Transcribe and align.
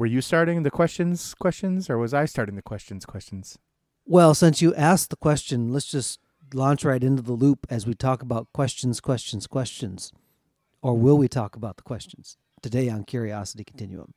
Were 0.00 0.06
you 0.06 0.22
starting 0.22 0.62
the 0.62 0.70
questions 0.70 1.34
questions 1.34 1.90
or 1.90 1.98
was 1.98 2.14
I 2.14 2.24
starting 2.24 2.56
the 2.56 2.62
questions 2.62 3.04
questions? 3.04 3.58
Well, 4.06 4.32
since 4.32 4.62
you 4.62 4.74
asked 4.74 5.10
the 5.10 5.16
question, 5.16 5.74
let's 5.74 5.90
just 5.90 6.20
launch 6.54 6.86
right 6.86 7.04
into 7.04 7.20
the 7.20 7.34
loop 7.34 7.66
as 7.68 7.86
we 7.86 7.92
talk 7.92 8.22
about 8.22 8.50
questions, 8.54 8.98
questions, 8.98 9.46
questions. 9.46 10.10
Or 10.80 10.96
will 10.96 11.18
we 11.18 11.28
talk 11.28 11.54
about 11.54 11.76
the 11.76 11.82
questions 11.82 12.38
today 12.62 12.88
on 12.88 13.04
Curiosity 13.04 13.62
Continuum? 13.62 14.14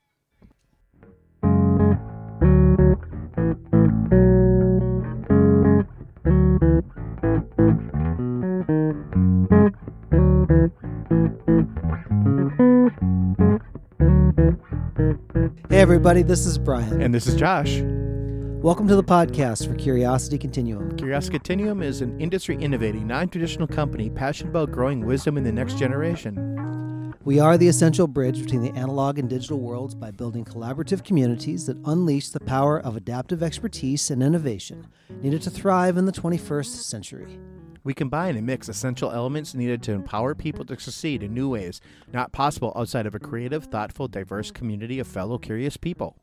Everybody, 15.83 16.21
this 16.21 16.45
is 16.45 16.57
Brian. 16.57 17.01
And 17.01 17.13
this 17.13 17.27
is 17.27 17.35
Josh. 17.35 17.81
Welcome 18.63 18.87
to 18.87 18.95
the 18.95 19.03
podcast 19.03 19.67
for 19.67 19.75
Curiosity 19.75 20.37
Continuum. 20.37 20.95
Curiosity 20.95 21.33
Continuum 21.33 21.83
is 21.83 21.99
an 21.99 22.17
industry 22.21 22.55
innovating, 22.55 23.05
non 23.05 23.27
traditional 23.27 23.67
company 23.67 24.09
passionate 24.09 24.51
about 24.51 24.71
growing 24.71 25.05
wisdom 25.05 25.35
in 25.35 25.43
the 25.43 25.51
next 25.51 25.77
generation. 25.77 27.13
We 27.25 27.41
are 27.41 27.57
the 27.57 27.67
essential 27.67 28.07
bridge 28.07 28.41
between 28.41 28.61
the 28.61 28.71
analog 28.79 29.19
and 29.19 29.29
digital 29.29 29.59
worlds 29.59 29.93
by 29.93 30.11
building 30.11 30.45
collaborative 30.45 31.03
communities 31.03 31.65
that 31.65 31.75
unleash 31.83 32.29
the 32.29 32.39
power 32.39 32.79
of 32.79 32.95
adaptive 32.95 33.43
expertise 33.43 34.09
and 34.09 34.23
innovation 34.23 34.87
needed 35.21 35.41
to 35.41 35.49
thrive 35.49 35.97
in 35.97 36.05
the 36.05 36.13
21st 36.13 36.81
century. 36.81 37.41
We 37.83 37.93
combine 37.93 38.37
and 38.37 38.45
mix 38.45 38.69
essential 38.69 39.11
elements 39.11 39.53
needed 39.53 39.83
to 39.83 39.91
empower 39.91 40.35
people 40.35 40.63
to 40.65 40.79
succeed 40.79 41.21
in 41.21 41.33
new 41.33 41.49
ways, 41.49 41.81
not 42.13 42.31
possible 42.31 42.71
outside 42.75 43.05
of 43.05 43.15
a 43.15 43.19
creative, 43.19 43.65
thoughtful, 43.65 44.07
diverse 44.07 44.51
community 44.51 44.99
of 44.99 45.07
fellow 45.07 45.37
curious 45.37 45.75
people. 45.75 46.15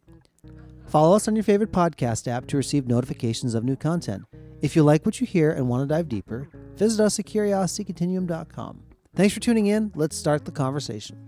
Follow 0.86 1.14
us 1.14 1.28
on 1.28 1.36
your 1.36 1.44
favorite 1.44 1.70
podcast 1.70 2.26
app 2.26 2.46
to 2.46 2.56
receive 2.56 2.88
notifications 2.88 3.54
of 3.54 3.62
new 3.62 3.76
content. 3.76 4.24
If 4.62 4.74
you 4.74 4.82
like 4.82 5.06
what 5.06 5.20
you 5.20 5.26
hear 5.26 5.50
and 5.50 5.68
want 5.68 5.88
to 5.88 5.94
dive 5.94 6.08
deeper, 6.08 6.48
visit 6.76 7.02
us 7.02 7.18
at 7.18 7.26
curiositycontinuum.com. 7.26 8.82
Thanks 9.14 9.34
for 9.34 9.40
tuning 9.40 9.66
in. 9.66 9.92
Let's 9.94 10.16
start 10.16 10.44
the 10.44 10.52
conversation. 10.52 11.18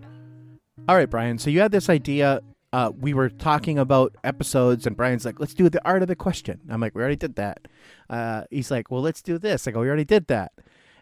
All 0.88 0.96
right, 0.96 1.08
Brian. 1.08 1.38
So 1.38 1.50
you 1.50 1.60
had 1.60 1.72
this 1.72 1.88
idea. 1.88 2.40
Uh, 2.72 2.90
we 2.98 3.12
were 3.12 3.28
talking 3.28 3.78
about 3.78 4.16
episodes, 4.24 4.86
and 4.86 4.96
Brian's 4.96 5.24
like, 5.24 5.38
let's 5.38 5.54
do 5.54 5.68
the 5.68 5.84
art 5.84 6.02
of 6.02 6.08
the 6.08 6.16
question. 6.16 6.60
I'm 6.70 6.80
like, 6.80 6.94
we 6.94 7.02
already 7.02 7.16
did 7.16 7.36
that. 7.36 7.68
Uh, 8.08 8.44
he's 8.50 8.70
like, 8.70 8.90
well, 8.90 9.02
let's 9.02 9.20
do 9.20 9.38
this. 9.38 9.68
I 9.68 9.72
go, 9.72 9.80
we 9.80 9.88
already 9.88 10.04
did 10.04 10.26
that. 10.28 10.52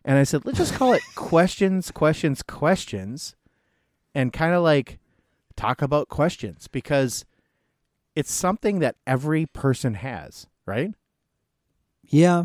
And 0.04 0.18
I 0.18 0.24
said, 0.24 0.44
let's 0.44 0.58
just 0.58 0.74
call 0.74 0.92
it 0.92 1.02
questions, 1.14 1.90
questions, 1.90 2.42
questions, 2.42 3.36
and 4.14 4.32
kind 4.32 4.54
of 4.54 4.62
like 4.62 4.98
talk 5.56 5.80
about 5.80 6.08
questions 6.08 6.66
because 6.66 7.24
it's 8.16 8.32
something 8.32 8.80
that 8.80 8.96
every 9.06 9.46
person 9.46 9.94
has, 9.94 10.46
right? 10.66 10.92
Yeah. 12.04 12.44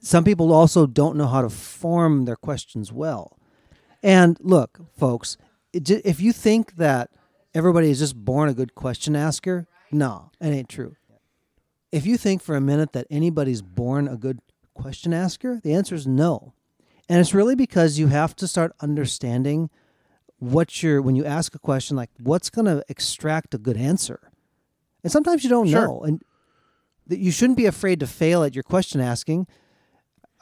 Some 0.00 0.24
people 0.24 0.52
also 0.52 0.86
don't 0.86 1.16
know 1.16 1.26
how 1.26 1.42
to 1.42 1.48
form 1.48 2.24
their 2.24 2.36
questions 2.36 2.92
well. 2.92 3.38
And 4.02 4.36
look, 4.40 4.80
folks, 4.96 5.36
if 5.72 6.20
you 6.20 6.32
think 6.32 6.76
that 6.76 7.10
everybody 7.58 7.90
is 7.90 7.98
just 7.98 8.16
born 8.16 8.48
a 8.48 8.54
good 8.54 8.74
question 8.74 9.14
asker, 9.16 9.66
no, 9.90 10.30
it 10.40 10.46
ain't 10.48 10.68
true. 10.68 10.96
If 11.92 12.06
you 12.06 12.16
think 12.16 12.42
for 12.42 12.54
a 12.56 12.60
minute 12.60 12.92
that 12.92 13.06
anybody's 13.10 13.62
born 13.62 14.06
a 14.08 14.16
good 14.16 14.40
question 14.74 15.12
asker, 15.12 15.60
the 15.62 15.74
answer 15.74 15.94
is 15.94 16.06
no. 16.06 16.54
And 17.08 17.18
it's 17.20 17.34
really 17.34 17.54
because 17.54 17.98
you 17.98 18.08
have 18.08 18.36
to 18.36 18.46
start 18.46 18.72
understanding 18.80 19.70
what 20.38 20.82
you're, 20.82 21.00
when 21.02 21.16
you 21.16 21.24
ask 21.24 21.54
a 21.54 21.58
question, 21.58 21.96
like 21.96 22.10
what's 22.22 22.50
going 22.50 22.66
to 22.66 22.84
extract 22.88 23.54
a 23.54 23.58
good 23.58 23.76
answer. 23.76 24.30
And 25.02 25.10
sometimes 25.10 25.42
you 25.42 25.50
don't 25.50 25.68
Sure. 25.68 25.86
know. 25.86 26.00
And 26.02 26.22
that 27.06 27.18
you 27.18 27.30
shouldn't 27.30 27.56
be 27.56 27.64
afraid 27.66 27.98
to 28.00 28.06
fail 28.06 28.42
at 28.44 28.54
your 28.54 28.62
question 28.62 29.00
asking. 29.00 29.46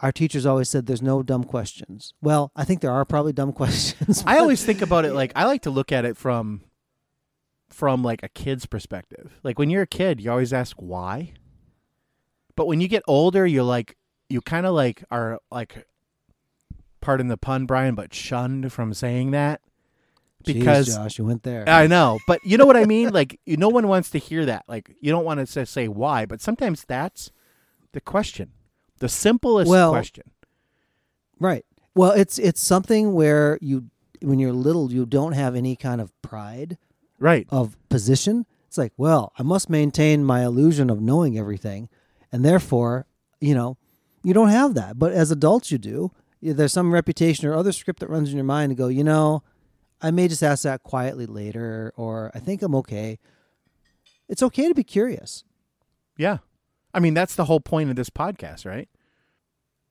Our 0.01 0.11
teachers 0.13 0.45
always 0.45 0.69
said 0.69 0.87
there's 0.87 1.01
no 1.01 1.23
dumb 1.23 1.45
questions. 1.45 2.13
Well, 2.21 2.51
I 2.57 2.65
think 2.65 2.81
there 2.81 2.91
are 2.91 3.05
probably 3.05 3.33
dumb 3.33 3.53
questions. 3.63 4.25
I 4.27 4.39
always 4.39 4.65
think 4.65 4.83
about 4.83 5.05
it 5.05 5.15
like 5.15 5.33
I 5.37 5.45
like 5.45 5.63
to 5.63 5.71
look 5.71 5.93
at 5.93 6.05
it 6.05 6.17
from 6.17 6.63
from 7.69 8.03
like 8.03 8.23
a 8.23 8.29
kid's 8.29 8.67
perspective. 8.67 9.39
Like 9.43 9.59
when 9.59 9.71
you're 9.71 9.83
a 9.83 9.87
kid, 9.87 10.21
you 10.21 10.31
always 10.31 10.53
ask 10.53 10.77
why. 10.77 11.33
But 12.55 12.67
when 12.67 12.81
you 12.81 12.89
get 12.89 13.03
older, 13.07 13.47
you're 13.47 13.63
like 13.63 13.97
you 14.29 14.41
kind 14.41 14.67
of 14.67 14.75
like 14.75 15.05
are 15.11 15.41
like 15.51 15.87
pardon 17.01 17.29
the 17.29 17.37
pun, 17.37 17.67
Brian, 17.67 17.95
but 17.95 18.13
shunned 18.13 18.73
from 18.73 18.93
saying 18.95 19.31
that 19.33 19.61
Jeez, 20.45 20.55
because 20.55 20.95
Josh, 20.95 21.19
you 21.19 21.25
went 21.25 21.43
there. 21.43 21.69
I 21.69 21.87
know, 21.87 22.19
but 22.27 22.41
you 22.45 22.57
know 22.57 22.67
what 22.67 22.77
I 22.77 22.85
mean. 22.85 23.13
Like, 23.13 23.41
you, 23.47 23.57
no 23.57 23.69
one 23.69 23.89
wants 23.89 24.11
to 24.11 24.19
hear 24.19 24.47
that. 24.47 24.65
Like, 24.69 24.95
you 25.01 25.11
don't 25.11 25.25
want 25.25 25.41
to 25.41 25.47
say, 25.47 25.65
say 25.65 25.89
why, 25.89 26.27
but 26.27 26.41
sometimes 26.41 26.85
that's 26.87 27.31
the 27.93 28.01
question, 28.01 28.53
the 28.99 29.09
simplest 29.09 29.69
Well- 29.69 29.91
question. 29.91 30.25
Right. 31.39 31.65
Well, 31.95 32.13
it's 32.13 32.39
it's 32.39 32.61
something 32.63 33.15
where 33.15 33.59
you 33.61 33.87
when 34.23 34.39
you're 34.39 34.53
little 34.53 34.93
you 34.93 35.07
don't 35.07 35.33
have 35.33 35.55
any 35.55 35.77
kind 35.77 36.01
of 36.01 36.11
pride 36.23 36.77
Right. 37.19 37.47
of 37.51 37.77
position. 37.89 38.47
It's 38.67 38.79
like, 38.79 38.93
well, 38.97 39.33
I 39.39 39.43
must 39.43 39.71
maintain 39.71 40.25
my 40.25 40.45
illusion 40.45 40.91
of 40.91 41.01
knowing 41.01 41.39
everything, 41.39 41.89
and 42.31 42.45
therefore, 42.45 43.07
you 43.41 43.55
know, 43.55 43.79
you 44.23 44.35
don't 44.35 44.49
have 44.49 44.75
that. 44.75 44.99
But 44.99 45.13
as 45.13 45.31
adults, 45.31 45.71
you 45.71 45.79
do. 45.79 46.13
There's 46.43 46.73
some 46.73 46.93
reputation 46.93 47.47
or 47.49 47.55
other 47.55 47.73
script 47.73 48.01
that 48.01 48.11
runs 48.11 48.31
in 48.31 48.37
your 48.37 48.45
mind 48.45 48.71
to 48.71 48.75
go, 48.75 48.89
you 48.89 49.05
know, 49.05 49.43
I 50.03 50.11
may 50.11 50.29
just 50.29 50.43
ask 50.43 50.65
that 50.65 50.83
quietly 50.83 51.27
later, 51.27 51.93
or 51.97 52.31
I 52.35 52.39
think 52.39 52.63
I'm 52.63 52.75
okay. 52.77 53.19
It's 54.29 54.43
okay 54.43 54.69
to 54.69 54.75
be 54.75 54.85
curious. 54.85 55.45
Yeah. 56.19 56.39
I 56.93 57.01
mean, 57.01 57.15
that's 57.15 57.35
the 57.35 57.45
whole 57.47 57.61
point 57.61 57.91
of 57.91 57.97
this 57.97 58.11
podcast, 58.11 58.67
right? 58.67 58.89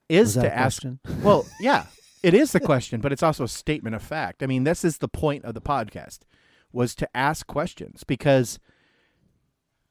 Is 0.09 0.33
to 0.33 0.45
ask. 0.45 0.81
question? 0.81 0.99
Well, 1.23 1.47
yeah, 1.59 1.85
it 2.21 2.33
is 2.33 2.51
the 2.51 2.59
question, 2.71 3.01
but 3.01 3.11
it's 3.11 3.23
also 3.23 3.45
a 3.45 3.47
statement 3.47 3.95
of 3.95 4.03
fact. 4.03 4.43
I 4.43 4.45
mean, 4.45 4.63
this 4.63 4.83
is 4.85 4.99
the 4.99 5.07
point 5.07 5.45
of 5.45 5.53
the 5.55 5.61
podcast 5.61 6.19
was 6.75 6.93
to 6.95 7.17
ask 7.17 7.47
questions 7.47 8.03
because 8.03 8.59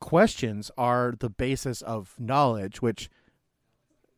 questions 0.00 0.70
are 0.76 1.14
the 1.18 1.30
basis 1.30 1.80
of 1.82 2.14
knowledge, 2.18 2.82
which 2.82 3.08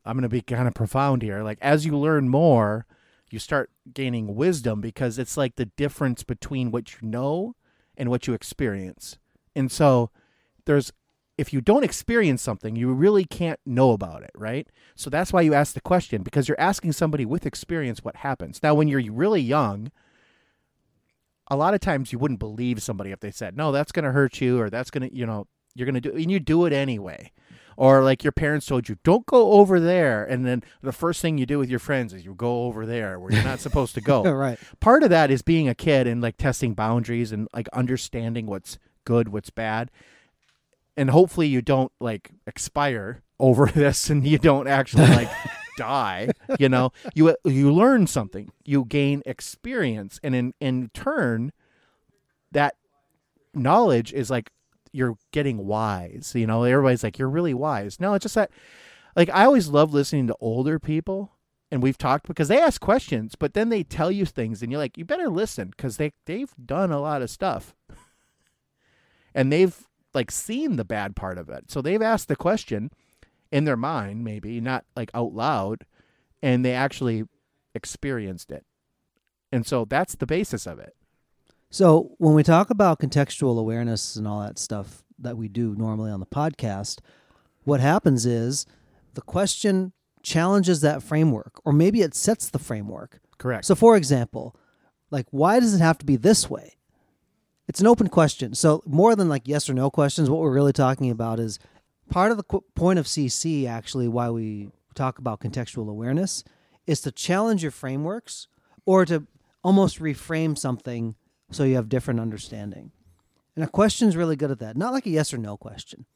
I'm 0.05 0.17
going 0.17 0.23
to 0.23 0.29
be 0.29 0.43
kind 0.43 0.67
of 0.69 0.75
profound 0.75 1.23
here. 1.23 1.43
Like 1.43 1.59
as 1.63 1.87
you 1.87 1.97
learn 1.97 2.29
more, 2.29 2.87
you 3.31 3.39
start 3.39 3.71
gaining 3.93 4.35
wisdom 4.35 4.81
because 4.81 5.19
it's 5.19 5.37
like 5.37 5.57
the 5.57 5.67
difference 5.67 6.25
between 6.25 6.71
what 6.71 6.93
you 6.93 7.09
know 7.09 7.55
and 7.97 8.11
what 8.11 8.27
you 8.27 8.35
experience. 8.35 9.19
And 9.55 9.71
so 9.71 10.11
there's 10.65 10.93
if 11.39 11.53
you 11.53 11.61
don't 11.61 11.85
experience 11.85 12.41
something, 12.41 12.77
you 12.77 12.93
really 12.93 13.25
can't 13.25 13.61
know 13.67 13.93
about 13.93 14.23
it, 14.23 14.31
right? 14.35 14.67
So 14.95 15.11
that's 15.11 15.33
why 15.35 15.43
you 15.43 15.53
ask 15.53 15.75
the 15.75 15.83
question 15.83 16.23
because 16.23 16.49
you're 16.49 16.59
asking 16.59 16.93
somebody 16.93 17.27
with 17.27 17.45
experience 17.45 18.03
what 18.03 18.17
happens. 18.17 18.63
Now, 18.63 18.75
when 18.75 18.89
you're 18.89 19.13
really 19.13 19.43
young, 19.43 19.93
a 21.49 21.57
lot 21.57 21.75
of 21.75 21.81
times 21.81 22.13
you 22.13 22.19
wouldn't 22.19 22.41
believe 22.41 22.83
somebody 22.83 23.11
if 23.13 23.21
they 23.21 23.31
said, 23.31 23.57
"No, 23.57 23.73
that's 23.73 23.93
going 23.93 24.05
to 24.05 24.13
hurt 24.13 24.41
you," 24.41 24.59
or 24.61 24.71
"That's 24.71 24.91
going 24.91 25.09
to, 25.09 25.15
you 25.15 25.27
know, 25.27 25.47
you're 25.75 25.87
going 25.87 25.95
to 25.95 26.01
do," 26.01 26.11
and 26.17 26.31
you 26.31 26.41
do 26.41 26.67
it 26.67 26.73
anyway. 26.73 27.33
Or 27.79 28.03
like 28.03 28.25
your 28.25 28.33
parents 28.33 28.65
told 28.67 28.89
you, 28.89 28.97
"Don't 29.05 29.27
go 29.27 29.53
over 29.53 29.79
there," 29.79 30.25
and 30.25 30.47
then 30.47 30.63
the 30.83 30.93
first 30.93 31.21
thing 31.21 31.37
you 31.37 31.45
do 31.47 31.59
with 31.59 31.69
your 31.69 31.79
friends 31.79 32.15
is 32.15 32.25
you 32.25 32.35
go 32.35 32.65
over 32.65 32.87
there 32.87 33.21
where 33.21 33.31
you're 33.33 33.45
not 33.45 33.61
supposed 33.61 33.95
to 33.97 34.01
go 34.01 34.23
right. 34.33 34.59
part 34.81 35.03
of 35.03 35.11
that 35.11 35.31
is 35.31 35.43
being 35.43 35.69
a 35.69 35.75
kid 35.75 36.07
and 36.07 36.23
like 36.23 36.39
testing 36.39 36.73
boundaries 36.75 37.33
and 37.33 37.49
like 37.55 37.69
understanding 37.75 38.47
what's 38.47 38.79
good, 39.05 39.29
what's 39.29 39.51
bad. 39.51 39.91
And 40.97 41.11
hopefully 41.11 41.49
you 41.49 41.61
don't 41.61 41.93
like 42.01 42.31
expire 42.47 43.23
over 43.39 43.67
this 43.75 44.09
and 44.09 44.27
you 44.27 44.39
don't 44.39 44.67
actually 44.69 45.09
like 45.09 45.29
die, 45.77 46.31
you 46.59 46.69
know. 46.69 46.93
You 47.15 47.35
you 47.45 47.73
learn 47.73 48.07
something. 48.07 48.51
You 48.65 48.85
gain 48.85 49.23
experience 49.25 50.21
and 50.23 50.35
in 50.35 50.55
in 50.61 50.91
turn 50.93 51.53
that 52.53 52.75
knowledge 53.55 54.13
is 54.13 54.31
like 54.31 54.51
you're 54.93 55.17
getting 55.33 55.67
wise, 55.67 56.33
you 56.35 56.47
know. 56.47 56.65
Everybody's 56.65 57.03
like 57.03 57.19
you're 57.19 57.31
really 57.31 57.55
wise. 57.55 58.01
No, 58.01 58.15
it's 58.15 58.25
just 58.25 58.35
that 58.35 58.51
like 59.15 59.31
I 59.31 59.45
always 59.45 59.69
love 59.69 59.95
listening 59.95 60.27
to 60.27 60.37
older 60.41 60.79
people 60.79 61.37
and 61.71 61.83
we've 61.83 61.99
talked 61.99 62.27
because 62.27 62.49
they 62.49 62.61
ask 62.61 62.81
questions, 62.81 63.35
but 63.35 63.55
then 63.55 63.71
they 63.71 63.83
tell 63.83 64.11
you 64.11 64.25
things, 64.25 64.63
and 64.63 64.71
you're 64.71 64.81
like, 64.81 64.97
you 64.97 65.05
better 65.05 65.29
listen 65.29 65.69
because 65.69 65.97
they 65.97 66.13
they've 66.27 66.55
done 66.65 66.93
a 66.93 67.01
lot 67.01 67.23
of 67.23 67.31
stuff, 67.31 67.75
and 69.35 69.53
they've 69.53 69.77
like 70.15 70.31
seen 70.31 70.77
the 70.77 70.85
bad 70.85 71.17
part 71.17 71.39
of 71.39 71.49
it. 71.49 71.71
So 71.71 71.83
they've 71.83 72.03
asked 72.03 72.29
the 72.29 72.37
question 72.37 72.91
in 73.51 73.65
their 73.65 73.77
mind, 73.77 74.25
maybe 74.25 74.61
not 74.61 74.85
like 74.95 75.11
out 75.15 75.33
loud, 75.33 75.85
and 76.43 76.65
they 76.65 76.73
actually 76.73 77.25
experienced 77.75 78.51
it, 78.51 78.65
and 79.53 79.67
so 79.67 79.85
that's 79.85 80.15
the 80.15 80.27
basis 80.27 80.67
of 80.67 80.79
it. 80.79 80.95
So 81.71 82.15
when 82.19 82.35
we 82.35 82.43
talk 82.43 82.71
about 82.71 83.01
contextual 83.01 83.59
awareness 83.59 84.17
and 84.17 84.27
all 84.27 84.41
that 84.41 84.59
stuff 84.59 85.03
that 85.19 85.37
we 85.37 85.49
do 85.49 85.75
normally 85.77 86.11
on 86.11 86.21
the 86.21 86.27
podcast, 86.27 87.01
what 87.65 87.81
happens 87.81 88.25
is 88.25 88.67
the 89.15 89.23
question 89.23 89.93
challenges 90.23 90.81
that 90.81 91.03
framework, 91.03 91.61
or 91.65 91.73
maybe 91.73 92.03
it 92.03 92.15
sets 92.15 92.49
the 92.49 92.59
framework. 92.59 93.21
Correct. 93.39 93.65
So, 93.65 93.75
for 93.75 93.97
example, 93.97 94.57
like, 95.11 95.27
why 95.31 95.61
does 95.61 95.75
it 95.75 95.81
have 95.81 95.99
to 95.99 96.07
be 96.07 96.17
this 96.17 96.49
way? 96.49 96.77
it's 97.69 97.81
an 97.81 97.87
open 97.87 98.09
question. 98.09 98.55
So 98.55 98.83
more 98.87 99.17
than 99.17 99.29
like 99.29 99.43
yes 99.47 99.69
or 99.69 99.75
no 99.75 99.91
questions, 99.91 100.31
what 100.31 100.41
we're 100.41 100.53
really 100.53 100.73
talking 100.73 101.11
about 101.11 101.41
is 101.41 101.59
part 102.11 102.31
of 102.31 102.37
the 102.37 102.43
qu- 102.43 102.65
point 102.75 102.99
of 102.99 103.07
CC. 103.07 103.67
Actually, 103.67 104.09
why 104.09 104.31
we 104.31 104.71
talk 104.95 105.19
about 105.19 105.41
contextual 105.41 105.89
awareness 105.89 106.45
is 106.87 107.01
to 107.03 107.13
challenge 107.13 107.63
your 107.63 107.73
frameworks 107.73 108.49
or 108.85 109.05
to 109.05 109.27
almost 109.63 109.99
reframe 110.01 110.57
something 110.57 111.17
so 111.51 111.65
you 111.65 111.75
have 111.77 111.89
different 111.89 112.21
understanding. 112.21 112.93
And 113.55 113.65
a 113.65 113.69
question 113.69 114.09
is 114.09 114.17
really 114.17 114.37
good 114.37 114.51
at 114.51 114.59
that. 114.61 114.77
Not 114.77 114.93
like 114.93 115.07
a 115.07 115.11
yes 115.11 115.33
or 115.33 115.39
no 115.39 115.57
question, 115.57 116.07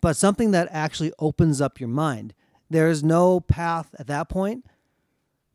but 0.00 0.16
something 0.16 0.50
that 0.50 0.68
actually 0.70 1.12
opens 1.18 1.60
up 1.60 1.80
your 1.80 1.88
mind. 1.88 2.34
There 2.68 2.88
is 2.88 3.04
no 3.04 3.40
path 3.40 3.94
at 3.98 4.08
that 4.08 4.28
point 4.28 4.64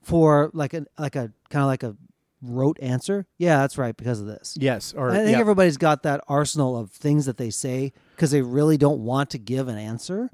for 0.01 0.51
like 0.53 0.73
a 0.73 0.85
like 0.97 1.15
a 1.15 1.33
kind 1.49 1.63
of 1.63 1.67
like 1.67 1.83
a 1.83 1.95
rote 2.41 2.77
answer. 2.81 3.25
Yeah, 3.37 3.59
that's 3.59 3.77
right 3.77 3.95
because 3.95 4.19
of 4.19 4.27
this. 4.27 4.55
Yes, 4.59 4.93
or 4.95 5.11
I 5.11 5.17
think 5.17 5.31
yeah. 5.31 5.39
everybody's 5.39 5.77
got 5.77 6.03
that 6.03 6.21
arsenal 6.27 6.77
of 6.77 6.91
things 6.91 7.25
that 7.25 7.37
they 7.37 7.49
say 7.49 7.93
because 8.15 8.31
they 8.31 8.41
really 8.41 8.77
don't 8.77 8.99
want 8.99 9.29
to 9.31 9.37
give 9.37 9.67
an 9.67 9.77
answer 9.77 10.29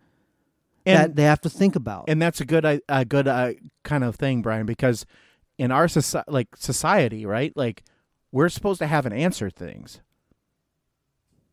that 0.86 1.06
and 1.06 1.16
they 1.16 1.24
have 1.24 1.42
to 1.42 1.50
think 1.50 1.76
about. 1.76 2.06
and 2.08 2.22
that's 2.22 2.42
a 2.42 2.46
good 2.46 2.82
a 2.88 3.06
good 3.06 3.28
uh, 3.28 3.54
kind 3.84 4.04
of 4.04 4.16
thing, 4.16 4.42
Brian, 4.42 4.66
because 4.66 5.06
in 5.58 5.72
our 5.72 5.88
society, 5.88 6.32
like 6.32 6.56
society, 6.56 7.26
right? 7.26 7.56
Like 7.56 7.84
we're 8.32 8.50
supposed 8.50 8.80
to 8.80 8.88
have 8.88 9.06
an 9.06 9.14
answer 9.14 9.50
to 9.50 9.56
things. 9.56 10.02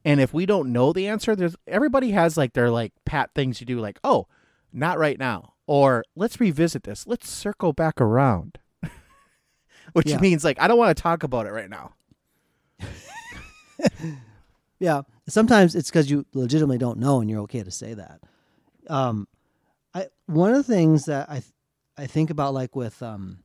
And 0.04 0.18
if 0.20 0.32
we 0.32 0.46
don't 0.46 0.72
know 0.72 0.92
the 0.92 1.06
answer, 1.06 1.36
there's 1.36 1.56
everybody 1.66 2.12
has 2.12 2.36
like 2.36 2.54
their 2.54 2.70
like 2.70 2.92
pat 3.04 3.30
things 3.34 3.60
you 3.60 3.66
do 3.66 3.80
like, 3.80 3.98
"Oh, 4.02 4.26
not 4.72 4.98
right 4.98 5.18
now." 5.18 5.54
Or 5.66 6.02
let's 6.16 6.40
revisit 6.40 6.82
this. 6.82 7.06
Let's 7.06 7.30
circle 7.30 7.72
back 7.72 8.00
around. 8.00 8.58
Which 9.94 10.08
Yeah. 10.08 10.20
means 10.20 10.44
like 10.44 10.60
I 10.60 10.68
don't 10.68 10.78
want 10.78 10.96
to 10.96 11.02
talk 11.02 11.22
about 11.22 11.46
it 11.46 11.50
right 11.52 11.70
now. 11.70 11.92
Yeah, 14.78 15.02
sometimes 15.28 15.74
it's 15.74 15.90
because 15.90 16.10
you 16.10 16.24
legitimately 16.32 16.78
don't 16.78 16.98
know, 16.98 17.20
and 17.20 17.28
you're 17.28 17.40
okay 17.42 17.62
to 17.62 17.70
say 17.70 17.92
that. 17.92 18.20
Um, 18.88 19.28
I 19.94 20.06
one 20.24 20.52
of 20.52 20.56
the 20.56 20.72
things 20.72 21.04
that 21.04 21.28
I 21.28 21.34
th- 21.40 21.52
I 21.98 22.06
think 22.06 22.30
about, 22.30 22.54
like 22.54 22.74
with 22.74 23.02
um, 23.02 23.40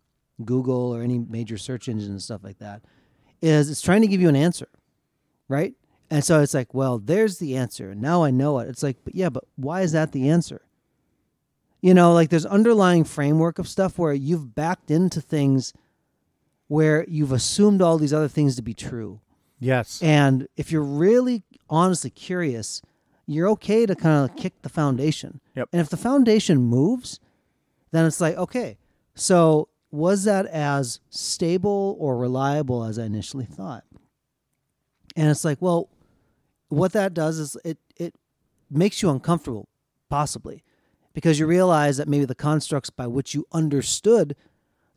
Google 0.45 0.95
or 0.95 1.01
any 1.01 1.19
major 1.19 1.57
search 1.57 1.89
engine 1.89 2.11
and 2.11 2.21
stuff 2.21 2.41
like 2.41 2.59
that, 2.59 2.83
is 3.41 3.69
it's 3.69 3.81
trying 3.81 3.99
to 4.01 4.07
give 4.07 4.21
you 4.21 4.29
an 4.29 4.35
answer, 4.37 4.69
right? 5.49 5.73
And 6.09 6.23
so 6.23 6.39
it's 6.41 6.53
like, 6.53 6.73
well, 6.73 6.99
there's 6.99 7.39
the 7.39 7.57
answer. 7.57 7.93
Now 7.93 8.23
I 8.23 8.31
know 8.31 8.59
it. 8.59 8.69
It's 8.69 8.81
like, 8.83 8.95
but 9.03 9.13
yeah, 9.13 9.27
but 9.29 9.43
why 9.57 9.81
is 9.81 9.91
that 9.91 10.13
the 10.13 10.29
answer? 10.29 10.61
You 11.81 11.93
know, 11.93 12.13
like 12.13 12.29
there's 12.29 12.45
underlying 12.45 13.03
framework 13.03 13.59
of 13.59 13.67
stuff 13.67 13.97
where 13.99 14.13
you've 14.13 14.55
backed 14.55 14.89
into 14.89 15.19
things 15.19 15.73
where 16.67 17.05
you've 17.07 17.31
assumed 17.31 17.81
all 17.81 17.97
these 17.97 18.13
other 18.13 18.27
things 18.27 18.55
to 18.55 18.61
be 18.61 18.73
true. 18.73 19.21
Yes. 19.59 20.01
And 20.01 20.47
if 20.57 20.71
you're 20.71 20.83
really 20.83 21.43
honestly 21.69 22.09
curious, 22.09 22.81
you're 23.27 23.49
okay 23.49 23.85
to 23.85 23.95
kind 23.95 24.29
of 24.29 24.35
kick 24.35 24.53
the 24.61 24.69
foundation. 24.69 25.41
Yep. 25.55 25.69
And 25.71 25.81
if 25.81 25.89
the 25.89 25.97
foundation 25.97 26.59
moves, 26.59 27.19
then 27.91 28.05
it's 28.05 28.21
like, 28.21 28.35
okay, 28.35 28.77
so 29.15 29.69
was 29.91 30.25
that 30.25 30.45
as 30.47 30.99
stable 31.09 31.95
or 31.99 32.17
reliable 32.17 32.83
as 32.83 32.99
I 32.99 33.05
initially 33.05 33.45
thought? 33.45 33.83
And 35.15 35.29
it's 35.29 35.45
like, 35.45 35.61
well, 35.61 35.89
what 36.69 36.93
that 36.93 37.13
does 37.13 37.39
is 37.39 37.55
it 37.63 37.77
it 37.95 38.15
makes 38.69 39.01
you 39.01 39.09
uncomfortable, 39.09 39.69
possibly, 40.09 40.63
because 41.13 41.39
you 41.39 41.47
realize 41.47 41.97
that 41.97 42.09
maybe 42.09 42.25
the 42.25 42.35
constructs 42.35 42.89
by 42.89 43.07
which 43.07 43.33
you 43.33 43.45
understood 43.53 44.35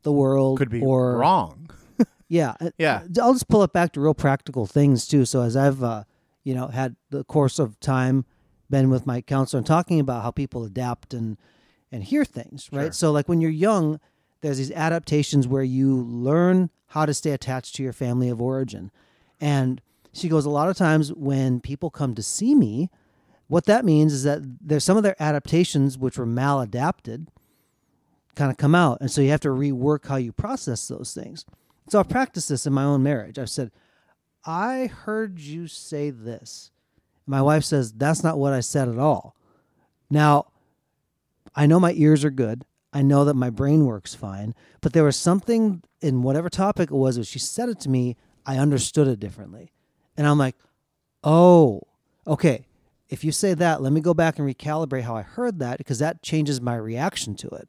the 0.03 0.12
world 0.12 0.59
Could 0.59 0.71
be 0.71 0.81
or 0.81 1.17
wrong. 1.17 1.71
yeah. 2.29 2.55
uh, 2.61 2.71
Yeah. 2.79 3.03
I'll 3.21 3.33
just 3.33 3.49
pull 3.49 3.62
it 3.62 3.73
back 3.73 3.93
to 3.93 4.00
real 4.00 4.15
practical 4.15 4.67
things 4.67 5.06
too. 5.06 5.25
So 5.25 5.43
as 5.43 5.56
I've 5.56 5.83
uh, 5.83 6.05
you 6.45 6.55
know 6.55 6.69
had 6.69 6.97
the 7.11 7.25
course 7.25 7.59
of 7.59 7.79
time 7.81 8.25
been 8.71 8.91
with 8.91 9.06
my 9.06 9.21
counselor 9.21 9.59
and 9.59 9.67
talking 9.67 9.99
about 10.00 10.23
how 10.23 10.31
people 10.31 10.65
adapt 10.65 11.15
and 11.15 11.37
and 11.91 12.05
hear 12.05 12.25
things, 12.25 12.69
right? 12.73 12.85
Sure. 12.87 12.93
So 12.93 13.12
like 13.12 13.29
when 13.29 13.41
you're 13.41 13.50
young, 13.50 13.99
there's 14.41 14.59
these 14.59 14.73
adaptations 14.73 15.49
where 15.49 15.62
you 15.62 15.97
learn 15.97 16.71
how 16.89 17.06
to 17.06 17.15
stay 17.15 17.31
attached 17.33 17.75
to 17.77 17.83
your 17.83 17.93
family 17.93 18.29
of 18.29 18.41
origin. 18.41 18.91
And 19.41 19.81
she 20.12 20.29
goes 20.29 20.45
a 20.45 20.50
lot 20.50 20.69
of 20.69 20.77
times 20.77 21.12
when 21.12 21.61
people 21.61 21.91
come 21.91 22.15
to 22.15 22.23
see 22.23 22.55
me, 22.55 22.91
what 23.47 23.65
that 23.67 23.85
means 23.85 24.12
is 24.12 24.25
that 24.25 24.41
there's 24.61 24.85
some 24.85 24.97
of 24.97 25.03
their 25.03 25.21
adaptations 25.21 25.97
which 25.97 26.19
were 26.19 26.27
maladapted 26.27 27.29
kind 28.38 28.50
of 28.52 28.56
come 28.56 28.75
out. 28.75 28.99
And 29.00 29.11
so 29.11 29.20
you 29.20 29.31
have 29.31 29.40
to 29.40 29.49
rework 29.49 30.06
how 30.06 30.17
you 30.17 30.32
process 30.32 30.87
those 30.87 31.12
things. 31.12 31.44
So 31.88 31.99
I've 31.99 32.08
practiced 32.08 32.49
this 32.49 32.67
in 32.67 32.73
my 32.73 32.85
own 32.85 33.02
marriage. 33.02 33.38
I've 33.38 33.50
said, 33.50 33.73
I 34.46 34.87
heard 34.87 35.40
you 35.40 35.67
say 35.67 36.11
this. 36.11 36.70
My 37.26 37.43
wife 37.43 37.64
says, 37.64 37.93
That's 37.93 38.23
not 38.23 38.38
what 38.38 38.52
I 38.52 38.61
said 38.61 38.88
at 38.88 38.99
all. 38.99 39.35
Now, 40.08 40.46
I 41.55 41.67
know 41.67 41.81
my 41.81 41.93
ears 41.93 42.25
are 42.25 42.31
good. 42.31 42.64
I 42.93 43.02
know 43.02 43.25
that 43.25 43.35
my 43.35 43.50
brain 43.50 43.85
works 43.85 44.14
fine. 44.14 44.55
But 44.81 44.93
there 44.93 45.05
was 45.05 45.17
something 45.17 45.82
in 46.00 46.23
whatever 46.23 46.49
topic 46.49 46.90
it 46.90 46.94
was, 46.94 47.17
when 47.19 47.25
she 47.25 47.38
said 47.38 47.69
it 47.69 47.81
to 47.81 47.90
me, 47.90 48.17
I 48.46 48.56
understood 48.56 49.08
it 49.08 49.20
differently. 49.20 49.73
And 50.17 50.26
I'm 50.26 50.38
like, 50.38 50.55
Oh, 51.25 51.82
okay. 52.26 52.67
If 53.08 53.25
you 53.25 53.32
say 53.32 53.55
that, 53.55 53.82
let 53.82 53.93
me 53.93 54.00
go 54.00 54.14
back 54.14 54.38
and 54.38 54.49
recalibrate 54.49 55.02
how 55.02 55.17
I 55.17 55.23
heard 55.23 55.58
that 55.58 55.79
because 55.79 55.99
that 55.99 56.23
changes 56.23 56.61
my 56.61 56.76
reaction 56.76 57.35
to 57.37 57.49
it. 57.49 57.69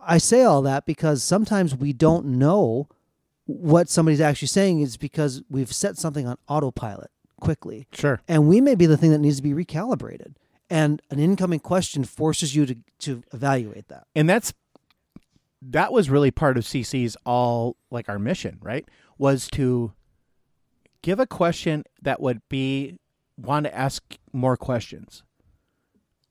I 0.00 0.18
say 0.18 0.42
all 0.42 0.62
that 0.62 0.86
because 0.86 1.22
sometimes 1.22 1.74
we 1.74 1.92
don't 1.92 2.26
know 2.26 2.88
what 3.46 3.88
somebody's 3.88 4.20
actually 4.20 4.48
saying 4.48 4.80
is 4.80 4.96
because 4.96 5.42
we've 5.48 5.72
set 5.72 5.96
something 5.96 6.26
on 6.26 6.36
autopilot 6.48 7.10
quickly. 7.40 7.86
Sure. 7.92 8.20
And 8.28 8.48
we 8.48 8.60
may 8.60 8.74
be 8.74 8.86
the 8.86 8.96
thing 8.96 9.10
that 9.10 9.18
needs 9.18 9.36
to 9.36 9.42
be 9.42 9.52
recalibrated. 9.52 10.34
And 10.70 11.00
an 11.10 11.18
incoming 11.18 11.60
question 11.60 12.04
forces 12.04 12.54
you 12.54 12.66
to, 12.66 12.76
to 13.00 13.22
evaluate 13.32 13.88
that. 13.88 14.06
and 14.14 14.28
that's 14.28 14.52
that 15.60 15.92
was 15.92 16.08
really 16.08 16.30
part 16.30 16.56
of 16.56 16.64
CC's 16.64 17.16
all 17.26 17.76
like 17.90 18.08
our 18.08 18.18
mission, 18.18 18.58
right? 18.62 18.86
Was 19.16 19.48
to 19.52 19.92
give 21.02 21.18
a 21.18 21.26
question 21.26 21.84
that 22.02 22.20
would 22.20 22.40
be 22.48 22.98
want 23.36 23.64
to 23.64 23.74
ask 23.74 24.16
more 24.32 24.56
questions 24.56 25.22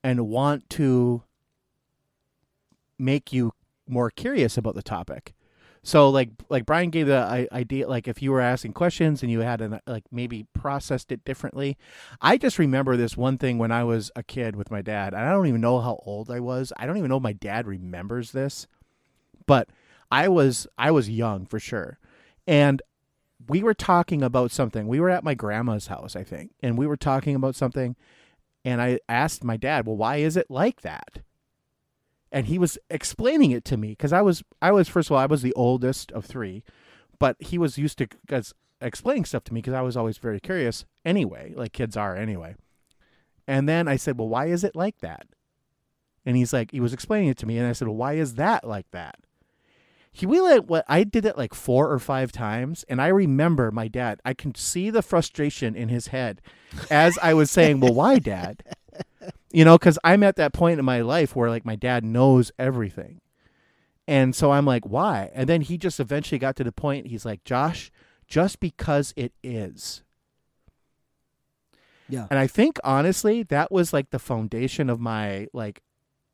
and 0.03 0.27
want 0.27 0.69
to 0.71 1.23
make 2.99 3.31
you 3.33 3.53
more 3.88 4.09
curious 4.11 4.57
about 4.57 4.75
the 4.75 4.83
topic. 4.83 5.33
So 5.83 6.09
like 6.09 6.31
like 6.49 6.65
Brian 6.65 6.89
gave 6.89 7.07
the 7.07 7.47
idea 7.51 7.88
like 7.88 8.07
if 8.07 8.21
you 8.21 8.31
were 8.31 8.41
asking 8.41 8.73
questions 8.73 9.23
and 9.23 9.31
you 9.31 9.39
had 9.39 9.61
an 9.61 9.79
like 9.88 10.03
maybe 10.11 10.45
processed 10.53 11.11
it 11.11 11.23
differently. 11.23 11.77
I 12.21 12.38
just 12.38 12.59
remember 12.59 12.97
this 12.97 13.15
one 13.15 13.38
thing 13.38 13.57
when 13.57 13.71
I 13.71 13.83
was 13.86 14.12
a 14.15 14.24
kid 14.24 14.55
with 14.55 14.69
my 14.69 14.81
dad. 14.81 15.13
And 15.13 15.24
I 15.24 15.31
don't 15.31 15.48
even 15.48 15.62
know 15.62 15.79
how 15.79 16.01
old 16.05 16.29
I 16.29 16.41
was. 16.41 16.74
I 16.77 16.86
don't 16.86 16.98
even 16.98 17.10
know 17.10 17.19
my 17.19 17.33
dad 17.33 17.67
remembers 17.67 18.31
this. 18.31 18.67
But 19.45 19.69
I 20.12 20.27
was 20.27 20.67
I 20.77 20.91
was 20.91 21.10
young 21.10 21.45
for 21.45 21.60
sure. 21.60 22.00
And 22.45 22.81
we 23.48 23.63
were 23.63 23.74
talking 23.74 24.22
about 24.24 24.51
something. 24.51 24.88
We 24.88 25.00
were 25.00 25.10
at 25.10 25.24
my 25.24 25.36
grandma's 25.36 25.88
house, 25.88 26.15
I 26.15 26.24
think, 26.24 26.51
and 26.62 26.77
we 26.77 26.88
were 26.88 26.98
talking 26.98 27.36
about 27.36 27.55
something 27.55 27.95
and 28.67 28.81
I 28.81 29.00
asked 29.07 29.45
my 29.45 29.55
dad, 29.55 29.88
"Well, 29.88 29.95
why 29.95 30.17
is 30.17 30.36
it 30.36 30.51
like 30.51 30.81
that?" 30.81 31.19
And 32.31 32.48
he 32.48 32.57
was 32.60 32.77
explaining 32.89 33.51
it 33.51 33.65
to 33.65 33.77
me 33.77 33.89
because 33.89 34.13
I 34.13 34.22
was 34.22 34.43
I 34.62 34.72
was 34.72 34.88
first 34.88 35.10
of 35.10 35.13
all 35.13 35.17
I 35.19 35.25
was 35.25 35.41
the 35.41 35.53
oldest 35.53 36.12
of 36.12 36.25
three, 36.25 36.63
but 37.19 37.36
he 37.39 37.57
was 37.57 37.77
used 37.77 37.98
to 38.00 38.07
guys 38.27 38.53
explaining 38.81 39.25
stuff 39.25 39.43
to 39.46 39.53
me 39.53 39.62
because 39.62 39.74
I 39.74 39.81
was 39.81 39.98
always 39.98 40.17
very 40.17 40.39
curious 40.39 40.86
anyway, 41.05 41.53
like 41.55 41.74
kids 41.74 41.98
are 41.98 42.15
anyway. 42.15 42.55
And 43.48 43.67
then 43.67 43.88
I 43.88 43.96
said, 43.96 44.17
"Well, 44.17 44.27
why 44.29 44.48
is 44.48 44.63
it 44.63 44.75
like 44.75 45.00
that?" 45.00 45.27
And 46.25 46.36
he's 46.36 46.51
like, 46.51 46.72
he 46.72 46.81
was 46.81 46.91
explaining 46.93 47.29
it 47.29 47.38
to 47.38 47.46
me, 47.46 47.57
and 47.57 47.67
I 47.67 47.72
said, 47.72 47.88
"Well, 47.88 47.98
why 47.98 48.13
is 48.13 48.36
that 48.36 48.65
like 48.65 48.91
that?" 48.91 49.19
He 50.17 50.25
we 50.25 50.39
let 50.39 50.65
what 50.65 50.83
I 50.88 51.03
did 51.03 51.25
it 51.25 51.38
like 51.38 51.53
four 51.53 51.91
or 51.91 52.00
five 52.00 52.31
times, 52.31 52.83
and 52.89 53.00
I 53.01 53.07
remember 53.07 53.71
my 53.71 53.88
dad. 53.88 54.19
I 54.25 54.33
can 54.33 54.55
see 54.55 54.89
the 54.89 55.01
frustration 55.03 55.75
in 55.75 55.89
his 55.89 56.07
head 56.07 56.41
as 56.89 57.19
I 57.21 57.33
was 57.36 57.51
saying, 57.51 57.81
"Well, 57.81 57.93
why, 57.93 58.17
Dad?" 58.19 58.63
you 59.51 59.63
know 59.63 59.77
because 59.77 59.97
i'm 60.03 60.24
at 60.24 60.36
that 60.36 60.53
point 60.53 60.79
in 60.79 60.86
my 60.86 61.01
life 61.01 61.36
where 61.36 61.50
like 61.50 61.65
my 61.65 61.75
dad 61.75 62.03
knows 62.03 62.51
everything 62.59 63.21
and 64.07 64.36
so 64.36 64.51
i'm 64.51 64.65
like 64.65 64.86
why 64.86 65.29
and 65.33 65.47
then 65.47 65.62
he 65.62 65.77
just 65.77 66.00
eventually 66.00 66.39
got 66.39 66.55
to 66.55 66.63
the 66.63 66.71
point 66.71 67.07
he's 67.07 67.25
like 67.25 67.43
josh 67.43 67.91
just 68.27 68.59
because 68.59 69.13
it 69.15 69.31
is 69.43 70.03
Yeah. 72.09 72.27
and 72.29 72.39
i 72.39 72.47
think 72.47 72.77
honestly 72.83 73.43
that 73.43 73.71
was 73.71 73.93
like 73.93 74.09
the 74.09 74.19
foundation 74.19 74.89
of 74.89 75.00
my 75.00 75.47
like 75.53 75.81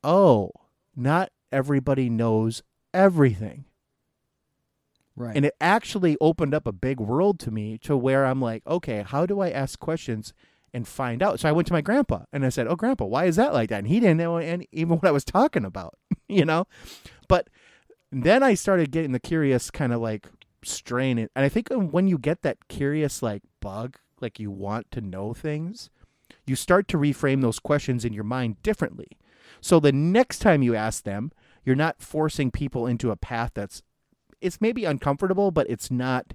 oh 0.03 0.51
not 0.95 1.31
everybody 1.51 2.09
knows 2.09 2.63
everything 2.93 3.65
Right. 5.15 5.35
and 5.35 5.45
it 5.45 5.55
actually 5.61 6.17
opened 6.19 6.55
up 6.55 6.65
a 6.65 6.71
big 6.71 6.99
world 6.99 7.39
to 7.41 7.51
me 7.51 7.77
to 7.79 7.95
where 7.95 8.25
i'm 8.25 8.41
like 8.41 8.65
okay 8.65 9.03
how 9.05 9.25
do 9.25 9.41
i 9.41 9.49
ask 9.49 9.79
questions 9.79 10.33
and 10.73 10.87
find 10.87 11.21
out 11.21 11.39
so 11.39 11.47
i 11.47 11.51
went 11.51 11.67
to 11.67 11.73
my 11.73 11.81
grandpa 11.81 12.23
and 12.33 12.43
i 12.43 12.49
said 12.49 12.65
oh 12.67 12.75
grandpa 12.75 13.05
why 13.05 13.25
is 13.25 13.35
that 13.35 13.53
like 13.53 13.69
that 13.69 13.79
and 13.79 13.87
he 13.87 13.99
didn't 13.99 14.17
know 14.17 14.37
any, 14.37 14.67
even 14.71 14.97
what 14.97 15.05
i 15.05 15.11
was 15.11 15.23
talking 15.23 15.65
about 15.65 15.93
you 16.27 16.45
know 16.45 16.65
but 17.27 17.47
then 18.11 18.41
i 18.41 18.55
started 18.55 18.89
getting 18.89 19.11
the 19.11 19.19
curious 19.19 19.69
kind 19.69 19.93
of 19.93 20.01
like 20.01 20.27
strain. 20.65 21.17
And 21.17 21.29
I 21.35 21.49
think 21.49 21.69
when 21.71 22.07
you 22.07 22.17
get 22.17 22.41
that 22.41 22.67
curious 22.67 23.21
like 23.21 23.43
bug, 23.59 23.97
like 24.21 24.39
you 24.39 24.51
want 24.51 24.91
to 24.91 25.01
know 25.01 25.33
things, 25.33 25.89
you 26.45 26.55
start 26.55 26.87
to 26.89 26.97
reframe 26.97 27.41
those 27.41 27.59
questions 27.59 28.05
in 28.05 28.13
your 28.13 28.23
mind 28.23 28.61
differently. 28.63 29.17
So 29.61 29.79
the 29.79 29.91
next 29.91 30.39
time 30.39 30.63
you 30.63 30.75
ask 30.75 31.03
them, 31.03 31.31
you're 31.63 31.75
not 31.75 32.01
forcing 32.01 32.51
people 32.51 32.87
into 32.87 33.11
a 33.11 33.15
path 33.15 33.51
that's 33.53 33.83
it's 34.43 34.61
maybe 34.61 34.85
uncomfortable, 34.85 35.51
but 35.51 35.69
it's 35.69 35.89
not 35.89 36.33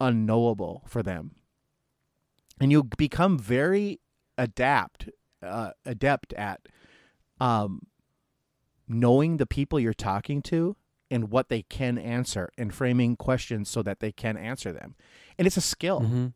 unknowable 0.00 0.82
for 0.86 1.02
them. 1.02 1.36
And 2.60 2.72
you 2.72 2.84
become 2.84 3.38
very 3.38 4.00
adapt 4.36 5.08
uh, 5.42 5.70
adept 5.84 6.32
at 6.34 6.60
um, 7.40 7.86
knowing 8.88 9.36
the 9.36 9.46
people 9.46 9.78
you're 9.78 9.94
talking 9.94 10.42
to 10.42 10.76
and 11.10 11.30
what 11.30 11.48
they 11.48 11.62
can 11.62 11.96
answer 11.96 12.50
and 12.58 12.74
framing 12.74 13.16
questions 13.16 13.68
so 13.68 13.82
that 13.82 14.00
they 14.00 14.12
can 14.12 14.36
answer 14.36 14.72
them. 14.72 14.94
And 15.38 15.46
it's 15.46 15.56
a 15.56 15.62
skill. 15.62 16.00
Mm-hmm. 16.00 16.26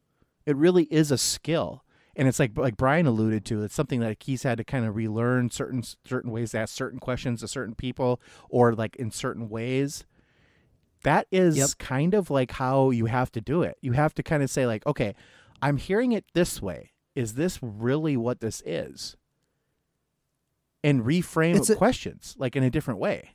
It 0.47 0.56
really 0.56 0.85
is 0.85 1.11
a 1.11 1.18
skill. 1.18 1.85
And 2.14 2.28
it's 2.28 2.38
like 2.38 2.56
like 2.56 2.76
Brian 2.76 3.06
alluded 3.06 3.44
to, 3.47 3.62
it's 3.62 3.75
something 3.75 4.00
that 4.00 4.23
he's 4.23 4.42
had 4.42 4.59
to 4.59 4.64
kind 4.64 4.85
of 4.85 4.94
relearn 4.94 5.50
certain 5.50 5.82
certain 6.04 6.30
ways 6.30 6.50
to 6.50 6.59
ask 6.59 6.75
certain 6.75 6.99
questions 6.99 7.40
to 7.40 7.49
certain 7.49 7.75
people 7.75 8.21
or 8.50 8.75
like 8.75 8.97
in 8.97 9.11
certain 9.11 9.49
ways. 9.49 10.04
That 11.04 11.26
is 11.32 11.56
Yep. 11.56 11.71
kind 11.78 12.14
of 12.14 12.30
like 12.30 12.52
how 12.52 12.90
you 12.90 13.06
have 13.06 13.32
to 13.32 13.40
do 13.40 13.62
it. 13.62 13.76
You 13.80 13.92
have 13.92 14.14
to 14.14 14.23
kind 14.23 14.42
of 14.42 14.50
say 14.50 14.66
like, 14.66 14.87
okay, 14.87 15.14
I'm 15.61 15.76
hearing 15.76 16.12
it 16.12 16.25
this 16.35 16.62
way. 16.62 16.92
Is 17.14 17.35
this 17.35 17.59
really 17.62 18.16
what 18.16 18.40
this 18.40 18.62
is? 18.64 19.16
And 20.85 21.02
reframe 21.02 21.68
a- 21.68 21.75
questions 21.76 22.35
like 22.38 22.56
in 22.56 22.62
a 22.62 22.71
different 22.71 23.00
way. 23.00 23.30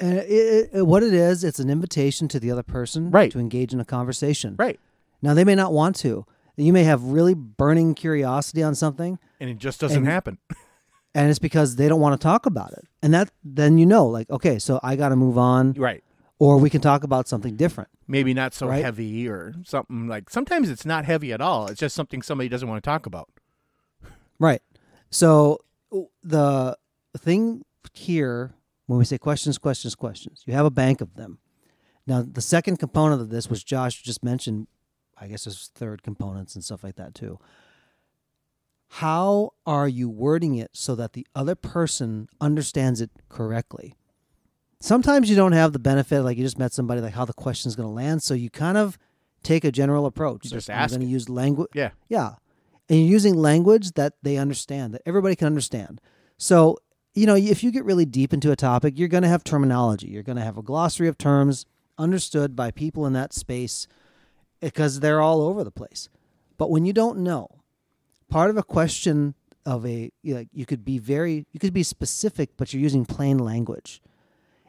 Uh, 0.00 0.04
and 0.06 0.18
it, 0.20 0.70
it, 0.72 0.86
what 0.86 1.02
it 1.02 1.12
is, 1.14 1.42
it's 1.42 1.58
an 1.58 1.70
invitation 1.70 2.28
to 2.28 2.38
the 2.40 2.50
other 2.50 2.62
person 2.62 3.10
Right. 3.10 3.32
to 3.32 3.38
engage 3.38 3.72
in 3.72 3.80
a 3.80 3.84
conversation. 3.84 4.54
Right. 4.58 4.78
Now 5.22 5.34
they 5.34 5.44
may 5.44 5.54
not 5.54 5.72
want 5.72 5.96
to. 5.96 6.24
You 6.56 6.72
may 6.72 6.84
have 6.84 7.02
really 7.02 7.34
burning 7.34 7.94
curiosity 7.94 8.62
on 8.62 8.74
something, 8.74 9.18
And 9.40 9.48
it 9.50 9.58
just 9.58 9.80
doesn't 9.80 9.98
And- 9.98 10.06
happen. 10.06 10.38
and 11.14 11.30
it's 11.30 11.38
because 11.38 11.76
they 11.76 11.88
don't 11.88 12.00
want 12.00 12.20
to 12.20 12.22
talk 12.24 12.46
about 12.46 12.72
it. 12.72 12.84
And 13.02 13.14
that 13.14 13.30
then 13.44 13.78
you 13.78 13.86
know, 13.86 14.06
like, 14.06 14.28
okay, 14.30 14.58
so 14.58 14.78
I 14.82 14.96
got 14.96 15.08
to 15.10 15.16
move 15.16 15.38
on, 15.38 15.72
right. 15.74 16.02
Or 16.38 16.56
we 16.58 16.70
can 16.70 16.80
talk 16.80 17.02
about 17.04 17.26
something 17.28 17.56
different. 17.56 17.88
maybe 18.06 18.32
not 18.34 18.54
so 18.54 18.68
Right. 18.68 18.84
heavy 18.84 19.28
or 19.28 19.54
something 19.64 20.06
like 20.08 20.30
sometimes 20.30 20.70
it's 20.70 20.84
not 20.86 21.04
heavy 21.04 21.32
at 21.32 21.40
all 21.40 21.66
it's 21.66 21.80
just 21.80 21.94
something 21.96 22.22
somebody 22.22 22.48
doesn't 22.48 22.68
want 22.68 22.82
to 22.82 22.88
talk 22.88 23.06
about 23.06 23.28
Right. 24.40 24.62
So 25.10 25.58
the 26.22 26.76
thing 27.16 27.64
here, 27.92 28.52
when 28.86 28.98
we 29.00 29.04
say 29.04 29.18
questions, 29.18 29.58
questions, 29.58 29.96
questions, 29.96 30.42
you 30.46 30.52
have 30.54 30.64
a 30.64 30.70
bank 30.70 31.00
of 31.00 31.14
them. 31.16 31.38
Now, 32.06 32.22
the 32.22 32.40
second 32.40 32.76
component 32.76 33.20
of 33.20 33.30
this, 33.30 33.50
which 33.50 33.66
Josh 33.66 34.00
just 34.02 34.22
mentioned, 34.22 34.68
I 35.20 35.26
guess 35.26 35.44
there's 35.44 35.72
third 35.74 36.04
components 36.04 36.54
and 36.54 36.62
stuff 36.62 36.84
like 36.84 36.94
that 36.96 37.14
too. 37.16 37.40
How 38.90 39.50
are 39.66 39.88
you 39.88 40.08
wording 40.08 40.54
it 40.54 40.70
so 40.72 40.94
that 40.94 41.12
the 41.12 41.26
other 41.34 41.54
person 41.56 42.28
understands 42.40 43.00
it 43.00 43.10
correctly? 43.28 43.96
Sometimes 44.80 45.28
you 45.28 45.36
don't 45.36 45.52
have 45.52 45.72
the 45.72 45.78
benefit, 45.78 46.22
like 46.22 46.36
you 46.36 46.44
just 46.44 46.58
met 46.58 46.72
somebody, 46.72 47.00
like 47.00 47.14
how 47.14 47.24
the 47.24 47.32
question 47.32 47.68
is 47.68 47.76
going 47.76 47.88
to 47.88 47.92
land. 47.94 48.22
So 48.22 48.34
you 48.34 48.48
kind 48.50 48.78
of 48.78 48.96
take 49.42 49.64
a 49.64 49.72
general 49.72 50.06
approach. 50.06 50.44
You 50.44 50.50
just 50.50 50.68
Like, 50.68 50.78
ask 50.78 50.92
I'm 50.92 51.00
going 51.00 51.08
to 51.08 51.12
use 51.12 51.28
language. 51.28 51.70
yeah 51.74 51.90
Yeah. 52.08 52.34
And 52.88 53.00
you're 53.00 53.08
using 53.08 53.34
language 53.34 53.92
that 53.92 54.14
they 54.22 54.36
understand, 54.36 54.94
that 54.94 55.02
everybody 55.04 55.36
can 55.36 55.46
understand. 55.46 56.00
So, 56.38 56.78
you 57.14 57.26
know, 57.26 57.34
if 57.34 57.62
you 57.62 57.70
get 57.70 57.84
really 57.84 58.06
deep 58.06 58.32
into 58.32 58.50
a 58.52 58.56
topic, 58.56 58.98
you're 58.98 59.08
going 59.08 59.24
to 59.24 59.28
have 59.28 59.44
terminology. 59.44 60.08
You're 60.08 60.22
going 60.22 60.36
to 60.38 60.44
have 60.44 60.56
a 60.56 60.62
glossary 60.62 61.08
of 61.08 61.18
terms 61.18 61.66
understood 61.98 62.54
by 62.54 62.70
people 62.70 63.04
in 63.04 63.12
that 63.14 63.32
space 63.34 63.88
eh, 64.62 64.68
because 64.68 65.00
they're 65.00 65.20
all 65.20 65.42
over 65.42 65.64
the 65.64 65.70
place. 65.70 66.08
But 66.56 66.70
when 66.70 66.86
you 66.86 66.92
don't 66.92 67.18
know, 67.18 67.48
part 68.30 68.48
of 68.50 68.56
a 68.56 68.62
question 68.62 69.34
of 69.66 69.84
a, 69.84 70.10
you, 70.22 70.34
know, 70.34 70.44
you 70.52 70.64
could 70.64 70.84
be 70.84 70.98
very, 70.98 71.46
you 71.52 71.60
could 71.60 71.74
be 71.74 71.82
specific, 71.82 72.50
but 72.56 72.72
you're 72.72 72.82
using 72.82 73.04
plain 73.04 73.38
language. 73.38 74.00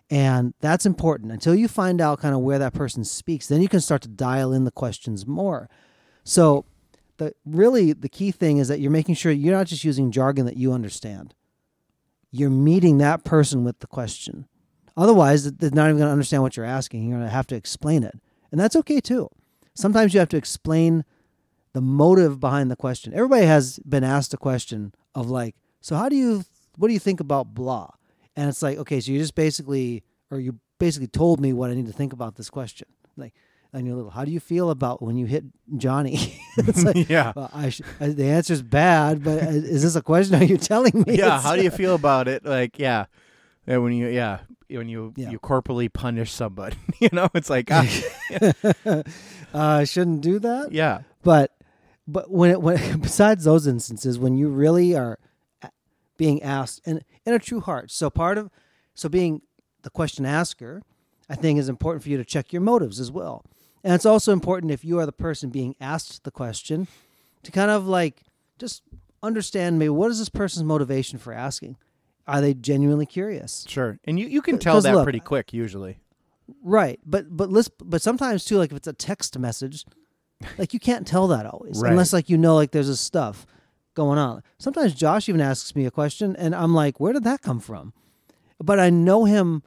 And 0.10 0.54
that's 0.60 0.86
important 0.86 1.32
until 1.32 1.54
you 1.54 1.68
find 1.68 2.02
out 2.02 2.20
kind 2.20 2.34
of 2.34 2.42
where 2.42 2.60
that 2.60 2.74
person 2.74 3.04
speaks. 3.04 3.48
Then 3.48 3.62
you 3.62 3.70
can 3.70 3.80
start 3.80 4.02
to 4.04 4.08
dial 4.08 4.52
in 4.52 4.64
the 4.64 4.72
questions 4.72 5.28
more. 5.28 5.70
So, 6.24 6.66
the 7.18 7.34
really 7.46 7.94
the 7.94 8.10
key 8.10 8.32
thing 8.32 8.58
is 8.58 8.70
that 8.70 8.80
you're 8.80 8.92
making 8.92 9.16
sure 9.16 9.32
you're 9.32 9.56
not 9.56 9.68
just 9.68 9.84
using 9.84 10.10
jargon 10.10 10.46
that 10.46 10.58
you 10.58 10.72
understand. 10.72 11.36
You're 12.32 12.50
meeting 12.50 12.98
that 13.00 13.24
person 13.24 13.64
with 13.64 13.80
the 13.80 13.88
question. 13.88 14.48
Otherwise, 14.96 15.52
they're 15.54 15.72
not 15.72 15.86
even 15.86 15.98
going 15.98 16.08
to 16.08 16.12
understand 16.12 16.44
what 16.44 16.58
you're 16.58 16.66
asking. 16.66 17.04
You're 17.04 17.18
going 17.18 17.28
to 17.28 17.34
have 17.34 17.48
to 17.48 17.56
explain 17.56 18.04
it, 18.04 18.16
and 18.52 18.60
that's 18.60 18.76
okay 18.78 19.00
too. 19.00 19.30
Sometimes 19.76 20.14
you 20.14 20.20
have 20.20 20.30
to 20.30 20.38
explain 20.38 21.04
the 21.74 21.82
motive 21.82 22.40
behind 22.40 22.72
the 22.72 22.76
question. 22.76 23.14
Everybody 23.14 23.46
has 23.46 23.80
been 23.80 24.04
asked 24.04 24.34
a 24.34 24.38
question 24.38 24.94
of 25.14 25.30
like, 25.30 25.56
so 25.82 25.96
how 25.96 26.10
do 26.10 26.16
you, 26.16 26.44
what 26.78 26.88
do 26.88 26.94
you 26.94 27.00
think 27.00 27.20
about 27.20 27.54
blah? 27.54 27.90
And 28.40 28.48
it's 28.50 28.62
like, 28.64 28.78
okay, 28.80 29.00
so 29.02 29.12
you 29.12 29.20
just 29.20 29.36
basically, 29.36 30.04
or 30.32 30.40
you 30.40 30.58
basically 30.80 31.08
told 31.08 31.40
me 31.42 31.52
what 31.52 31.70
I 31.70 31.74
need 31.74 31.88
to 31.88 31.92
think 31.94 32.14
about 32.14 32.36
this 32.36 32.50
question. 32.50 32.88
Like, 33.18 33.34
and 33.74 33.86
you're 33.86 33.96
little, 33.98 34.12
how 34.12 34.24
do 34.24 34.32
you 34.32 34.40
feel 34.40 34.70
about 34.70 35.02
when 35.02 35.18
you 35.18 35.26
hit 35.26 35.44
Johnny? 35.78 36.40
it's 36.58 36.84
like, 36.84 37.10
yeah 37.16 37.34
well, 37.36 37.50
I 37.54 37.70
sh- 37.70 37.82
uh, 38.00 38.08
the 38.08 38.26
answer's 38.26 38.62
bad, 38.62 39.24
but 39.24 39.44
uh, 39.44 39.48
is 39.50 39.84
this 39.84 39.96
a 39.96 40.02
question? 40.02 40.36
Are 40.42 40.46
you 40.46 40.58
telling 40.58 41.04
me? 41.06 41.18
yeah 41.18 41.40
how 41.42 41.56
do 41.58 41.64
you 41.64 41.70
feel 41.72 41.96
about 41.96 42.28
it 42.30 42.46
like 42.46 42.80
yeah 42.80 43.06
Yeah, 43.68 43.78
when 43.78 43.92
you 43.94 44.08
yeah 44.08 44.40
when 44.70 44.88
you 44.88 45.14
Yeah. 45.18 45.32
you 45.32 45.40
corporally 45.40 45.90
punish 45.90 46.32
somebody 46.32 46.78
you 47.00 47.10
know 47.12 47.28
it's 47.36 47.50
like 47.50 47.68
ah, 47.72 47.86
uh, 48.86 49.04
I 49.54 49.84
shouldn't 49.84 50.22
do 50.22 50.40
that. 50.40 50.72
yeah 50.72 51.02
But 51.24 51.52
but 52.08 52.32
when 52.32 52.52
it 52.52 52.62
when 52.62 53.00
besides 53.02 53.44
those 53.44 53.68
instances 53.68 54.18
when 54.18 54.38
you 54.38 54.50
really 54.50 54.96
are 54.96 55.20
being 56.20 56.44
asked 56.44 56.82
in 56.86 57.02
in 57.26 57.34
a 57.34 57.40
true 57.40 57.62
heart. 57.62 57.90
So 57.90 58.12
part 58.12 58.38
of 58.38 58.52
so 58.94 59.10
being 59.10 59.42
the 59.82 59.90
question 59.90 60.26
asker, 60.26 60.84
I 61.30 61.36
think 61.36 61.58
is 61.58 61.70
important 61.70 62.04
for 62.04 62.10
you 62.10 62.18
to 62.18 62.26
check 62.26 62.54
your 62.54 62.62
motives 62.62 63.00
as 63.00 63.10
well. 63.12 63.44
And 63.84 63.94
it's 63.94 64.06
also 64.06 64.34
important 64.34 64.72
if 64.72 64.84
you 64.84 65.00
are 65.00 65.06
the 65.08 65.14
person 65.14 65.50
being 65.50 65.74
asked 65.80 66.26
the 66.26 66.32
question 66.32 66.88
to 67.44 67.52
kind 67.52 67.72
of 67.72 67.88
like 67.88 68.24
just 68.60 68.84
understand 69.24 69.80
maybe 69.80 69.90
what 69.90 70.12
is 70.12 70.20
this 70.20 70.30
person's 70.30 70.66
motivation 70.66 71.18
for 71.18 71.34
asking? 71.34 71.78
Are 72.28 72.42
they 72.42 72.54
genuinely 72.54 73.06
curious? 73.08 73.66
sure 73.68 73.98
and 74.04 74.20
you 74.20 74.28
you 74.28 74.42
can 74.42 74.56
uh, 74.56 74.60
tell 74.60 74.82
that 74.82 74.94
look, 74.94 75.04
pretty 75.06 75.20
quick 75.22 75.54
usually 75.54 75.98
Right, 76.64 77.00
but 77.06 77.26
but 77.38 77.50
let's 77.52 77.70
but 77.70 78.02
sometimes 78.02 78.44
too, 78.44 78.58
like 78.58 78.72
if 78.72 78.78
it's 78.78 78.88
a 78.88 78.94
text 78.94 79.38
message, 79.38 79.86
like 80.58 80.74
you 80.74 80.80
can't 80.80 81.06
tell 81.08 81.28
that 81.28 81.46
always 81.46 81.80
Right. 81.80 81.92
unless 81.92 82.12
like 82.12 82.28
you 82.30 82.38
know 82.38 82.56
like 82.56 82.72
there's 82.72 82.88
this 82.88 83.00
stuff 83.00 83.46
going 84.00 84.18
on. 84.18 84.42
Sometimes 84.58 84.94
Josh 84.96 85.28
even 85.28 85.42
asks 85.42 85.76
me 85.76 85.86
a 85.86 85.92
question, 85.92 86.36
and 86.38 86.56
I'm 86.56 86.74
like, 86.74 87.00
where 87.02 87.12
did 87.12 87.26
that 87.26 87.42
come 87.42 87.60
from? 87.60 87.92
But 88.64 88.80
I 88.80 88.90
know 88.90 89.26
him 89.26 89.62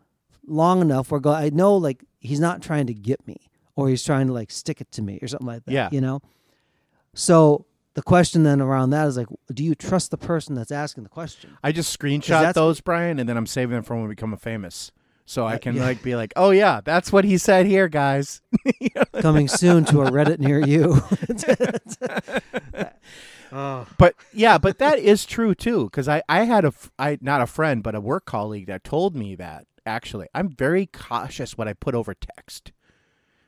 long 0.47 0.81
enough 0.81 1.11
where 1.11 1.21
I 1.29 1.51
know 1.51 1.77
like 1.77 2.03
he's 2.21 2.41
not 2.41 2.63
trying 2.63 2.87
to 2.87 2.95
get 2.95 3.27
me 3.27 3.51
or 3.77 3.89
he's 3.91 4.03
trying 4.03 4.27
to 4.29 4.33
like 4.33 4.51
stick 4.51 4.81
it 4.81 4.91
to 4.93 5.03
me 5.03 5.19
or 5.23 5.29
something 5.29 5.47
like 5.47 5.65
that. 5.67 5.73
Yeah. 5.73 5.89
you 5.93 6.01
know. 6.01 6.21
So 7.15 7.67
the 7.95 8.03
question 8.03 8.43
then 8.43 8.61
around 8.61 8.91
that 8.91 9.07
is 9.09 9.17
like, 9.19 9.29
do 9.53 9.63
you 9.63 9.75
trust 9.75 10.11
the 10.11 10.17
person 10.19 10.55
that's 10.55 10.73
asking 10.73 11.03
the 11.05 11.11
question? 11.11 11.57
I 11.63 11.73
just 11.73 11.97
screenshot 11.99 12.55
those 12.55 12.81
Brian 12.81 13.19
and 13.19 13.29
then 13.29 13.37
I'm 13.37 13.47
saving 13.47 13.75
them 13.75 13.85
for 13.85 13.95
when 13.95 14.05
we 14.05 14.09
become 14.15 14.35
famous 14.37 14.93
so 15.25 15.47
I 15.47 15.55
Uh, 15.55 15.59
can 15.59 15.77
yeah. 15.77 15.85
like 15.85 16.03
be 16.03 16.17
like 16.17 16.33
oh 16.37 16.51
yeah 16.51 16.81
that's 16.83 17.13
what 17.13 17.25
he 17.25 17.39
said 17.39 17.65
here 17.67 17.89
guys 17.89 18.41
Coming 19.21 19.47
soon 19.47 19.85
to 19.87 20.03
a 20.03 20.11
Reddit 20.11 20.41
near 20.41 20.59
you. 20.61 21.01
Oh. 23.53 23.87
But 23.99 24.15
yeah, 24.33 24.57
but 24.57 24.79
that 24.79 24.99
is 24.99 25.27
true 25.27 25.55
too. 25.55 25.85
Because 25.85 26.09
I 26.09 26.23
I 26.29 26.45
had 26.45 26.65
a 26.65 26.73
I 26.99 27.19
not 27.21 27.43
a 27.43 27.47
friend 27.47 27.83
but 27.83 27.95
a 27.95 28.01
work 28.01 28.25
colleague 28.25 28.67
that 28.67 28.83
told 28.83 29.15
me 29.15 29.35
that 29.37 29.67
actually 29.85 30.27
I'm 30.35 30.49
very 30.49 30.87
cautious 30.87 31.57
what 31.57 31.69
I 31.69 31.75
put 31.75 31.95
over 31.95 32.15
text 32.15 32.73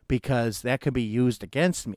because 0.06 0.62
that 0.62 0.82
could 0.82 0.92
be 0.92 1.02
used 1.02 1.42
against 1.42 1.87
me. 1.87 1.96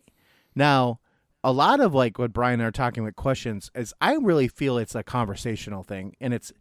Now, 0.55 1.01
a 1.43 1.51
lot 1.51 1.81
of 1.81 1.93
like 1.93 2.17
what 2.17 2.33
Brian 2.33 2.61
and 2.61 2.63
I 2.63 2.69
are 2.69 2.71
talking 2.71 3.03
with 3.03 3.17
questions 3.17 3.69
is 3.75 3.93
I 3.99 4.13
really 4.13 4.47
feel 4.47 4.77
it's 4.77 4.95
a 4.95 5.03
conversational 5.03 5.83
thing 5.83 6.15
and 6.21 6.33
it's 6.33 6.53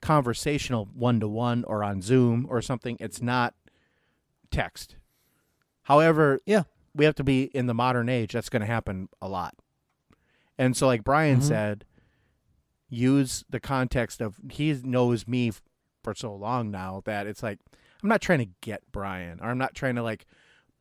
conversational 0.00 0.88
one 0.94 1.20
to 1.20 1.28
one 1.28 1.64
or 1.64 1.84
on 1.84 2.00
Zoom 2.00 2.46
or 2.48 2.62
something. 2.62 2.96
It's 2.98 3.20
not 3.20 3.54
text. 4.50 4.96
However, 5.82 6.40
yeah. 6.46 6.62
we 6.94 7.04
have 7.04 7.14
to 7.16 7.24
be 7.24 7.44
in 7.44 7.66
the 7.66 7.74
modern 7.74 8.08
age 8.08 8.32
that's 8.32 8.48
going 8.48 8.60
to 8.60 8.66
happen 8.66 9.08
a 9.20 9.28
lot 9.28 9.54
and 10.58 10.76
so 10.76 10.86
like 10.86 11.04
brian 11.04 11.38
Mhm. 11.40 11.42
said 11.42 11.84
use 12.88 13.44
the 13.50 13.60
context 13.60 14.20
of 14.20 14.38
he 14.50 14.72
knows 14.84 15.26
me 15.26 15.52
for 16.02 16.14
so 16.14 16.34
long 16.34 16.70
now 16.70 17.02
that 17.06 17.26
it's 17.26 17.42
like 17.42 17.58
i'm 18.02 18.08
not 18.08 18.20
trying 18.20 18.38
to 18.40 18.48
get 18.60 18.82
brian 18.92 19.40
or 19.40 19.50
i'm 19.50 19.58
not 19.58 19.74
trying 19.74 19.94
to 19.96 20.02
like 20.02 20.26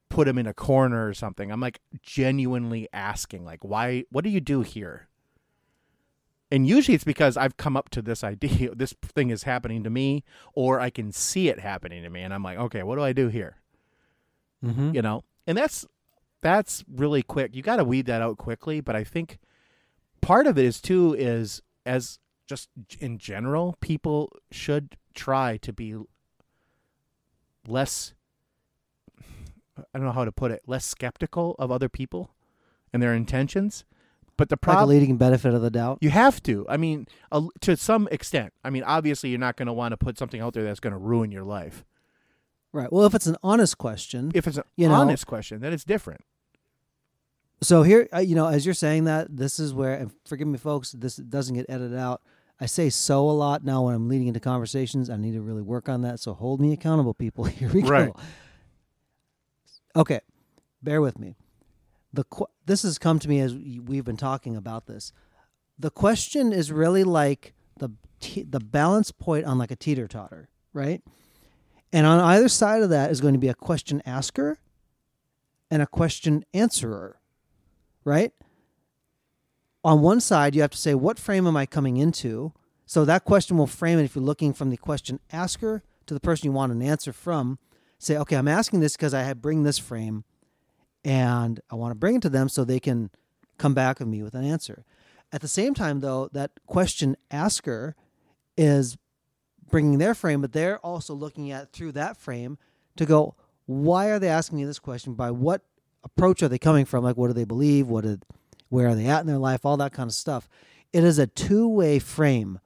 put 0.09 0.27
him 0.27 0.37
in 0.37 0.45
a 0.45 0.53
corner 0.53 1.07
or 1.07 1.13
something. 1.15 1.51
I'm 1.51 1.59
like 1.59 1.79
genuinely 2.03 2.87
asking 2.93 3.45
like 3.45 3.63
why 3.63 4.03
what 4.11 4.23
do 4.23 4.29
you 4.29 4.39
do 4.41 4.61
here? 4.61 5.07
And 6.51 6.67
usually 6.67 6.93
it's 6.93 7.03
because 7.03 7.35
i've 7.35 7.57
come 7.57 7.75
up 7.75 7.89
to 7.91 8.01
this 8.03 8.23
idea 8.23 8.75
this 8.75 8.93
thing 9.01 9.31
is 9.31 9.41
happening 9.43 9.83
to 9.83 9.89
me 9.89 10.23
or 10.53 10.79
i 10.79 10.91
can 10.91 11.11
see 11.11 11.49
it 11.49 11.59
happening 11.59 12.03
to 12.03 12.11
me 12.11 12.21
and 12.21 12.31
i'm 12.31 12.43
like 12.43 12.59
okay 12.59 12.83
what 12.83 12.95
do 12.97 13.01
i 13.01 13.11
do 13.11 13.27
here? 13.29 13.55
Mm-hmm. 14.63 14.93
you 14.93 15.01
know? 15.01 15.23
And 15.47 15.57
that's 15.57 15.83
that's 16.41 16.83
really 16.93 17.23
quick. 17.23 17.55
You 17.55 17.63
got 17.63 17.77
to 17.77 17.83
weed 17.83 18.05
that 18.05 18.21
out 18.21 18.37
quickly 18.37 18.81
but 18.81 18.95
i 18.95 19.03
think 19.03 19.39
part 20.23 20.47
of 20.47 20.57
it 20.57 20.65
is 20.65 20.81
too 20.81 21.13
is 21.13 21.61
as 21.85 22.19
just 22.47 22.69
in 22.99 23.17
general 23.17 23.75
people 23.81 24.31
should 24.51 24.97
try 25.13 25.57
to 25.57 25.71
be 25.73 25.95
less 27.67 28.13
i 29.77 29.81
don't 29.93 30.03
know 30.05 30.11
how 30.11 30.25
to 30.25 30.31
put 30.31 30.51
it 30.51 30.61
less 30.67 30.85
skeptical 30.85 31.55
of 31.59 31.71
other 31.71 31.89
people 31.89 32.31
and 32.91 33.01
their 33.01 33.13
intentions 33.13 33.85
but 34.35 34.49
the 34.49 34.57
Like 34.65 34.77
a 34.79 34.85
leading 34.85 35.17
benefit 35.17 35.53
of 35.53 35.61
the 35.61 35.69
doubt. 35.69 35.99
you 36.01 36.09
have 36.09 36.41
to. 36.43 36.65
I 36.67 36.75
mean, 36.75 37.05
to 37.61 37.77
some 37.77 38.07
extent. 38.11 38.51
I 38.63 38.71
mean, 38.71 38.81
obviously, 38.81 39.29
you're 39.29 39.37
not 39.37 39.57
going 39.57 39.67
to 39.67 39.73
want 39.73 39.91
to 39.91 39.97
put 39.97 40.17
something 40.17 40.41
out 40.41 40.55
there 40.55 40.63
that's 40.63 40.79
going 40.79 40.91
to 40.93 40.97
ruin 40.97 41.31
your 41.31 41.43
life. 41.43 41.85
Right. 42.71 42.91
Well, 42.91 43.05
if 43.05 43.13
it's 43.13 43.27
an 43.27 43.37
honest 43.43 43.77
question, 43.77 44.31
If 44.33 44.47
it's 44.47 44.57
an 44.57 44.63
You 44.75 44.87
know- 44.87 44.95
honest 44.95 45.27
question, 45.27 45.61
then 45.61 45.71
it's 45.71 45.83
different. 45.83 46.21
So 47.63 47.83
here, 47.83 48.07
uh, 48.13 48.19
you 48.19 48.35
know, 48.35 48.47
as 48.47 48.65
you're 48.65 48.73
saying 48.75 49.05
that, 49.05 49.35
this 49.35 49.59
is 49.59 49.73
where, 49.73 49.93
and 49.95 50.11
forgive 50.25 50.47
me, 50.47 50.57
folks, 50.57 50.91
this 50.91 51.15
doesn't 51.15 51.55
get 51.55 51.65
edited 51.69 51.97
out. 51.97 52.21
I 52.59 52.65
say 52.67 52.89
so 52.89 53.29
a 53.29 53.31
lot 53.31 53.63
now 53.65 53.83
when 53.83 53.95
I'm 53.95 54.07
leading 54.07 54.27
into 54.27 54.39
conversations. 54.39 55.09
I 55.09 55.17
need 55.17 55.33
to 55.33 55.41
really 55.41 55.61
work 55.61 55.89
on 55.89 56.01
that. 56.03 56.19
So 56.19 56.33
hold 56.33 56.61
me 56.61 56.71
accountable, 56.73 57.13
people. 57.13 57.43
Here 57.45 57.69
we 57.69 57.81
Right. 57.83 58.13
go. 58.13 58.19
Okay, 59.95 60.21
bear 60.81 61.01
with 61.01 61.19
me. 61.19 61.35
The 62.13 62.23
qu- 62.25 62.45
this 62.65 62.83
has 62.83 62.97
come 62.97 63.19
to 63.19 63.27
me 63.29 63.39
as 63.39 63.53
we- 63.53 63.79
we've 63.79 64.05
been 64.05 64.17
talking 64.17 64.55
about 64.55 64.85
this. 64.85 65.11
The 65.79 65.89
question 65.89 66.53
is 66.53 66.71
really 66.71 67.03
like 67.03 67.53
the 67.77 67.89
te- 68.19 68.43
the 68.43 68.59
balance 68.59 69.11
point 69.11 69.45
on 69.45 69.57
like 69.57 69.71
a 69.71 69.75
teeter 69.75 70.07
totter, 70.07 70.49
right? 70.73 71.03
And 71.91 72.05
on 72.07 72.19
either 72.19 72.47
side 72.49 72.81
of 72.83 72.89
that 72.89 73.11
is 73.11 73.21
going 73.21 73.33
to 73.33 73.39
be 73.39 73.47
a 73.49 73.53
question 73.55 74.01
asker 74.05 74.57
and 75.69 75.81
a 75.81 75.87
question 75.87 76.43
answerer 76.53 77.19
right? 78.05 78.31
On 79.83 80.01
one 80.01 80.21
side, 80.21 80.55
you 80.55 80.61
have 80.61 80.71
to 80.71 80.77
say, 80.77 80.95
what 80.95 81.19
frame 81.19 81.45
am 81.45 81.57
I 81.57 81.65
coming 81.65 81.97
into? 81.97 82.53
So 82.85 83.05
that 83.05 83.25
question 83.25 83.57
will 83.57 83.67
frame 83.67 83.99
it 83.99 84.03
if 84.03 84.15
you're 84.15 84.23
looking 84.23 84.53
from 84.53 84.69
the 84.69 84.77
question 84.77 85.19
asker 85.31 85.83
to 86.05 86.13
the 86.13 86.19
person 86.19 86.45
you 86.45 86.51
want 86.51 86.71
an 86.71 86.81
answer 86.81 87.13
from. 87.13 87.59
Say, 87.97 88.17
okay, 88.17 88.35
I'm 88.35 88.47
asking 88.47 88.81
this 88.81 88.95
because 88.95 89.13
I 89.13 89.31
bring 89.33 89.63
this 89.63 89.79
frame 89.79 90.23
and 91.03 91.59
I 91.69 91.75
want 91.75 91.91
to 91.91 91.95
bring 91.95 92.15
it 92.15 92.21
to 92.23 92.29
them 92.29 92.49
so 92.49 92.63
they 92.63 92.79
can 92.79 93.09
come 93.57 93.73
back 93.73 93.99
with 93.99 94.07
me 94.07 94.23
with 94.23 94.35
an 94.35 94.43
answer. 94.43 94.85
At 95.31 95.41
the 95.41 95.47
same 95.47 95.73
time, 95.73 95.99
though, 95.99 96.29
that 96.33 96.51
question 96.67 97.17
asker 97.31 97.95
is 98.57 98.97
bringing 99.69 99.97
their 99.97 100.13
frame, 100.13 100.41
but 100.41 100.53
they're 100.53 100.79
also 100.79 101.13
looking 101.13 101.51
at 101.51 101.71
through 101.71 101.93
that 101.93 102.17
frame 102.17 102.57
to 102.97 103.05
go, 103.05 103.35
why 103.65 104.07
are 104.07 104.19
they 104.19 104.29
asking 104.29 104.59
me 104.59 104.65
this 104.65 104.79
question? 104.79 105.13
By 105.13 105.31
what 105.31 105.63
approach 106.03 106.43
are 106.43 106.47
they 106.47 106.59
coming 106.59 106.85
from? 106.85 107.03
Like, 107.03 107.17
what 107.17 107.27
do 107.27 107.33
they 107.33 107.45
believe? 107.45 107.87
What 107.87 108.03
did, 108.03 108.25
where 108.69 108.87
are 108.87 108.95
they 108.95 109.07
at 109.07 109.21
in 109.21 109.27
their 109.27 109.37
life? 109.37 109.65
All 109.65 109.77
that 109.77 109.93
kind 109.93 110.09
of 110.09 110.13
stuff. 110.13 110.47
It 110.91 111.03
is 111.03 111.17
a 111.17 111.27
two 111.27 111.67
way 111.67 111.99
frame 111.99 112.59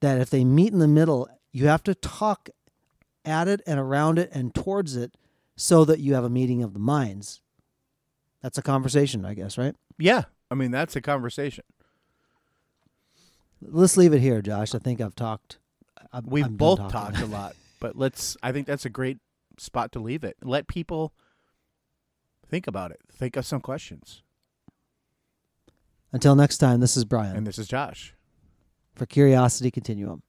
that 0.00 0.20
if 0.20 0.30
they 0.30 0.44
meet 0.44 0.72
in 0.72 0.78
the 0.78 0.88
middle, 0.88 1.28
you 1.52 1.66
have 1.66 1.82
to 1.84 1.94
talk 1.94 2.48
at 3.24 3.48
it 3.48 3.60
and 3.66 3.78
around 3.78 4.18
it 4.18 4.30
and 4.32 4.54
towards 4.54 4.96
it 4.96 5.14
so 5.56 5.84
that 5.84 6.00
you 6.00 6.14
have 6.14 6.24
a 6.24 6.30
meeting 6.30 6.62
of 6.62 6.72
the 6.72 6.78
minds. 6.78 7.40
That's 8.42 8.56
a 8.56 8.62
conversation, 8.62 9.24
I 9.24 9.34
guess, 9.34 9.58
right? 9.58 9.74
Yeah, 9.98 10.24
I 10.50 10.54
mean 10.54 10.70
that's 10.70 10.96
a 10.96 11.02
conversation. 11.02 11.64
Let's 13.60 13.96
leave 13.98 14.14
it 14.14 14.20
here, 14.20 14.40
Josh. 14.40 14.74
I 14.74 14.78
think 14.78 15.00
I've 15.00 15.14
talked. 15.14 15.58
I'm, 16.12 16.24
We've 16.26 16.46
I'm 16.46 16.56
both 16.56 16.90
talked 16.90 17.18
a 17.18 17.26
lot, 17.26 17.54
but 17.80 17.96
let's. 17.96 18.36
I 18.42 18.52
think 18.52 18.66
that's 18.66 18.86
a 18.86 18.90
great 18.90 19.18
spot 19.58 19.92
to 19.92 19.98
leave 19.98 20.24
it. 20.24 20.36
Let 20.42 20.66
people 20.66 21.12
think 22.50 22.66
about 22.66 22.90
it. 22.90 23.00
Think 23.10 23.36
of 23.36 23.46
some 23.46 23.60
questions. 23.60 24.22
Until 26.12 26.34
next 26.34 26.58
time, 26.58 26.80
this 26.80 26.96
is 26.96 27.04
Brian 27.04 27.36
And 27.36 27.46
this 27.46 27.58
is 27.58 27.68
Josh. 27.68 28.14
for 28.94 29.06
Curiosity 29.06 29.70
Continuum. 29.70 30.22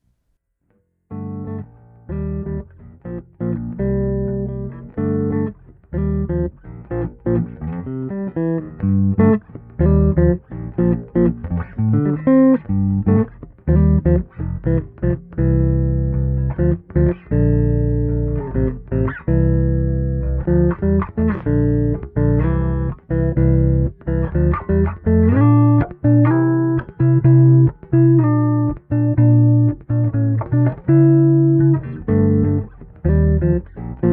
Thank 33.64 34.11